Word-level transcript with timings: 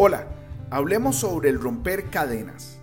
Hola, 0.00 0.28
hablemos 0.70 1.16
sobre 1.16 1.48
el 1.48 1.60
romper 1.60 2.08
cadenas. 2.08 2.78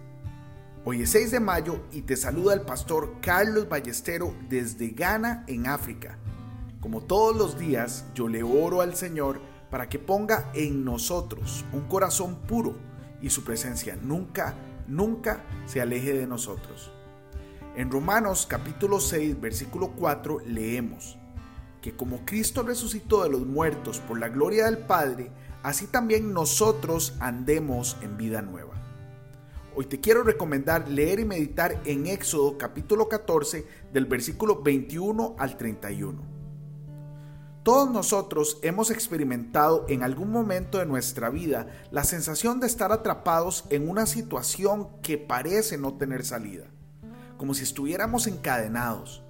Hoy 0.84 1.04
es 1.04 1.12
6 1.12 1.32
de 1.32 1.40
mayo 1.40 1.80
y 1.94 2.02
te 2.02 2.18
saluda 2.18 2.54
el 2.54 2.64
pastor 2.64 3.22
Carlos 3.22 3.70
Ballestero 3.70 4.36
desde 4.50 4.90
Ghana, 4.90 5.46
en 5.48 5.66
África. 5.68 6.18
Como 6.82 7.00
todos 7.00 7.34
los 7.34 7.58
días, 7.58 8.04
yo 8.14 8.28
le 8.28 8.44
oro 8.44 8.82
al 8.82 8.98
Señor 8.98 9.40
para 9.72 9.88
que 9.88 9.98
ponga 9.98 10.52
en 10.54 10.84
nosotros 10.84 11.64
un 11.72 11.88
corazón 11.88 12.36
puro 12.36 12.76
y 13.22 13.30
su 13.30 13.46
presencia 13.46 13.96
nunca, 13.96 14.54
nunca 14.86 15.42
se 15.68 15.80
aleje 15.80 16.12
de 16.12 16.28
nosotros. 16.28 16.92
En 17.78 17.92
Romanos 17.92 18.46
capítulo 18.46 19.00
6, 19.00 19.40
versículo 19.40 19.92
4 19.96 20.40
leemos 20.48 21.18
que 21.86 21.96
como 21.96 22.26
Cristo 22.26 22.64
resucitó 22.64 23.22
de 23.22 23.30
los 23.30 23.46
muertos 23.46 24.00
por 24.00 24.20
la 24.20 24.28
gloria 24.28 24.66
del 24.66 24.80
Padre, 24.80 25.30
así 25.66 25.88
también 25.88 26.32
nosotros 26.32 27.16
andemos 27.20 27.98
en 28.04 28.18
vida 28.18 28.44
nueva. 28.44 28.76
Hoy 29.76 29.86
te 29.86 30.00
quiero 30.00 30.22
recomendar 30.22 30.88
leer 30.88 31.20
y 31.20 31.26
meditar 31.26 31.82
en 31.86 32.06
Éxodo 32.06 32.56
capítulo 32.56 33.10
14 33.10 33.66
del 33.92 34.06
versículo 34.06 34.62
21 34.62 35.36
al 35.40 35.58
31. 35.58 36.22
Todos 37.64 37.90
nosotros 37.90 38.60
hemos 38.62 38.92
experimentado 38.92 39.88
en 39.90 40.04
algún 40.04 40.32
momento 40.32 40.78
de 40.78 40.86
nuestra 40.86 41.32
vida 41.32 41.66
la 41.90 42.04
sensación 42.04 42.60
de 42.60 42.68
estar 42.68 42.92
atrapados 42.92 43.66
en 43.72 43.90
una 43.90 44.06
situación 44.06 44.90
que 45.02 45.18
parece 45.18 45.80
no 45.80 45.96
tener 45.96 46.24
salida, 46.26 46.66
como 47.40 47.56
si 47.56 47.64
estuviéramos 47.64 48.28
encadenados. 48.28 49.25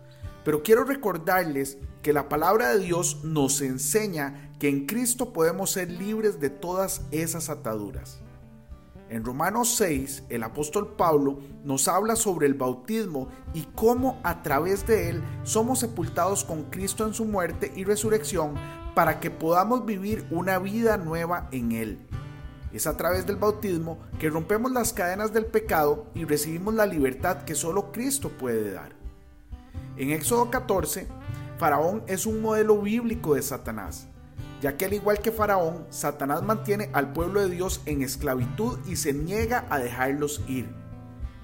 Pero 0.45 0.61
quiero 0.61 0.83
recordarles 0.85 1.79
que 2.03 2.13
la 2.13 2.29
palabra 2.29 2.69
de 2.69 2.79
Dios 2.79 3.23
nos 3.23 3.61
enseña 3.61 4.53
que 4.59 4.69
en 4.69 4.85
Cristo 4.85 5.33
podemos 5.33 5.71
ser 5.71 5.91
libres 5.91 6.39
de 6.39 6.51
todas 6.51 7.01
esas 7.11 7.49
ataduras. 7.49 8.19
En 9.09 9.25
Romanos 9.25 9.75
6, 9.75 10.23
el 10.29 10.43
apóstol 10.43 10.95
Pablo 10.95 11.39
nos 11.63 11.87
habla 11.87 12.15
sobre 12.15 12.45
el 12.45 12.53
bautismo 12.53 13.27
y 13.53 13.63
cómo 13.75 14.19
a 14.23 14.43
través 14.43 14.85
de 14.85 15.09
él 15.09 15.23
somos 15.43 15.79
sepultados 15.79 16.43
con 16.43 16.63
Cristo 16.65 17.07
en 17.07 17.13
su 17.13 17.25
muerte 17.25 17.71
y 17.75 17.83
resurrección 17.83 18.53
para 18.93 19.19
que 19.19 19.31
podamos 19.31 19.85
vivir 19.85 20.27
una 20.29 20.59
vida 20.59 20.97
nueva 20.97 21.49
en 21.51 21.71
él. 21.71 22.07
Es 22.71 22.85
a 22.85 22.97
través 22.97 23.25
del 23.25 23.37
bautismo 23.37 23.99
que 24.19 24.29
rompemos 24.29 24.71
las 24.71 24.93
cadenas 24.93 25.33
del 25.33 25.45
pecado 25.45 26.05
y 26.13 26.25
recibimos 26.25 26.75
la 26.75 26.85
libertad 26.85 27.43
que 27.45 27.55
solo 27.55 27.91
Cristo 27.91 28.29
puede 28.29 28.71
dar. 28.71 29.04
En 29.97 30.11
Éxodo 30.11 30.51
14, 30.51 31.07
Faraón 31.57 32.03
es 32.07 32.25
un 32.25 32.41
modelo 32.41 32.81
bíblico 32.81 33.35
de 33.35 33.41
Satanás, 33.41 34.07
ya 34.61 34.75
que 34.75 34.83
al 34.83 34.93
igual 34.93 35.19
que 35.19 35.31
Faraón, 35.31 35.85
Satanás 35.89 36.43
mantiene 36.43 36.89
al 36.91 37.13
pueblo 37.13 37.39
de 37.39 37.49
Dios 37.49 37.81
en 37.85 38.01
esclavitud 38.01 38.77
y 38.87 38.97
se 38.97 39.13
niega 39.13 39.65
a 39.69 39.79
dejarlos 39.79 40.41
ir. 40.49 40.67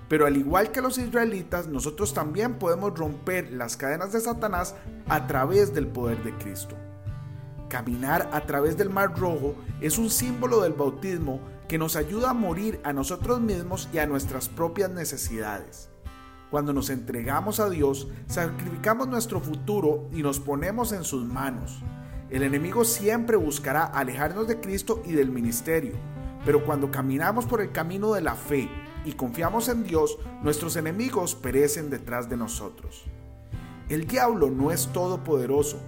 Pero 0.09 0.25
al 0.25 0.35
igual 0.35 0.71
que 0.71 0.81
los 0.81 0.97
israelitas, 0.97 1.67
nosotros 1.67 2.13
también 2.13 2.55
podemos 2.55 2.97
romper 2.99 3.53
las 3.53 3.77
cadenas 3.77 4.11
de 4.11 4.19
Satanás 4.19 4.75
a 5.07 5.27
través 5.27 5.73
del 5.73 5.87
poder 5.87 6.21
de 6.23 6.35
Cristo. 6.35 6.75
Caminar 7.69 8.29
a 8.33 8.41
través 8.41 8.75
del 8.75 8.89
Mar 8.89 9.17
Rojo 9.17 9.55
es 9.79 9.97
un 9.97 10.09
símbolo 10.09 10.59
del 10.59 10.73
bautismo 10.73 11.39
que 11.69 11.77
nos 11.77 11.95
ayuda 11.95 12.31
a 12.31 12.33
morir 12.33 12.81
a 12.83 12.91
nosotros 12.91 13.39
mismos 13.39 13.87
y 13.93 13.99
a 13.99 14.07
nuestras 14.07 14.49
propias 14.49 14.89
necesidades. 14.89 15.90
Cuando 16.51 16.73
nos 16.73 16.89
entregamos 16.89 17.61
a 17.61 17.69
Dios, 17.69 18.09
sacrificamos 18.27 19.07
nuestro 19.07 19.39
futuro 19.39 20.09
y 20.11 20.21
nos 20.21 20.41
ponemos 20.41 20.91
en 20.91 21.05
sus 21.05 21.25
manos. 21.25 21.81
El 22.29 22.43
enemigo 22.43 22.83
siempre 22.83 23.37
buscará 23.37 23.85
alejarnos 23.85 24.49
de 24.49 24.59
Cristo 24.59 25.01
y 25.05 25.13
del 25.13 25.31
ministerio, 25.31 25.93
pero 26.45 26.65
cuando 26.65 26.91
caminamos 26.91 27.45
por 27.45 27.61
el 27.61 27.71
camino 27.71 28.11
de 28.11 28.19
la 28.19 28.35
fe 28.35 28.69
y 29.05 29.13
confiamos 29.13 29.69
en 29.69 29.85
Dios, 29.85 30.17
nuestros 30.43 30.75
enemigos 30.75 31.35
perecen 31.35 31.89
detrás 31.89 32.29
de 32.29 32.35
nosotros. 32.35 33.05
El 33.87 34.05
diablo 34.05 34.49
no 34.49 34.71
es 34.71 34.87
todopoderoso. 34.87 35.79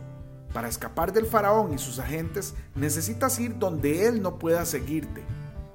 Para 0.54 0.70
escapar 0.70 1.12
del 1.12 1.26
faraón 1.26 1.74
y 1.74 1.78
sus 1.78 2.00
agentes 2.00 2.56
necesitas 2.74 3.38
ir 3.40 3.60
donde 3.60 4.08
él 4.08 4.22
no 4.22 4.40
pueda 4.40 4.66
seguirte. 4.66 5.26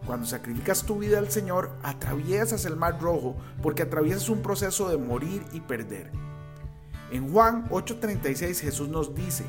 Cuando 0.08 0.26
sacrificas 0.26 0.84
tu 0.84 0.98
vida 0.98 1.18
al 1.18 1.30
Señor, 1.30 1.70
atraviesas 1.82 2.64
el 2.64 2.76
mar 2.76 2.98
rojo 2.98 3.36
porque 3.62 3.82
atraviesas 3.82 4.30
un 4.30 4.40
proceso 4.40 4.88
de 4.88 4.96
morir 4.96 5.42
y 5.52 5.60
perder. 5.60 6.10
En 7.12 7.30
Juan 7.30 7.68
8:36 7.68 8.58
Jesús 8.62 8.88
nos 8.88 9.14
dice, 9.14 9.44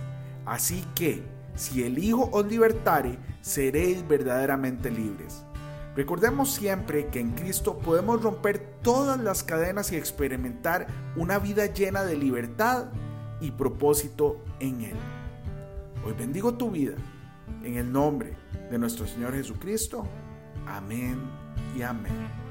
así 0.45 0.85
que 0.95 1.23
si 1.55 1.83
el 1.83 1.97
Hijo 1.97 2.29
os 2.33 2.45
libertare, 2.45 3.17
seréis 3.39 4.05
verdaderamente 4.05 4.91
libres. 4.91 5.45
Recordemos 5.95 6.51
siempre 6.51 7.07
que 7.07 7.21
en 7.21 7.31
Cristo 7.31 7.79
podemos 7.79 8.21
romper 8.21 8.59
todas 8.81 9.17
las 9.17 9.43
cadenas 9.43 9.93
y 9.93 9.95
experimentar 9.95 10.87
una 11.15 11.39
vida 11.39 11.67
llena 11.67 12.03
de 12.03 12.17
libertad 12.17 12.87
y 13.39 13.51
propósito 13.51 14.43
en 14.59 14.81
Él. 14.81 14.97
Hoy 16.05 16.11
bendigo 16.19 16.55
tu 16.55 16.69
vida 16.69 16.95
en 17.63 17.77
el 17.77 17.89
nombre 17.89 18.35
de 18.69 18.77
nuestro 18.77 19.07
Señor 19.07 19.33
Jesucristo. 19.35 20.05
Amén 20.69 21.19
y 21.75 21.81
amén. 21.81 22.48